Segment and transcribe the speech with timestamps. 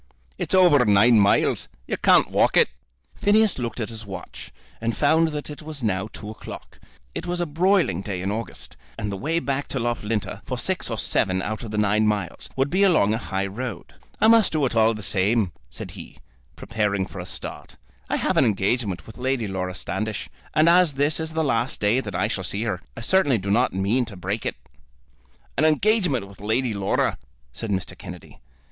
[0.39, 1.67] "It's over nine miles.
[1.85, 2.69] You can't walk it."
[3.13, 6.79] Phineas looked at his watch, and found that it was now two o'clock.
[7.13, 10.89] It was a broiling day in August, and the way back to Loughlinter, for six
[10.89, 13.93] or seven out of the nine miles, would be along a high road.
[14.19, 16.17] "I must do it all the same," said he,
[16.55, 17.77] preparing for a start.
[18.09, 21.99] "I have an engagement with Lady Laura Standish; and as this is the last day
[21.99, 24.55] that I shall see her, I certainly do not mean to break it."
[25.59, 27.19] "An engagement with Lady Laura,"
[27.53, 27.95] said Mr.
[27.95, 28.39] Kennedy.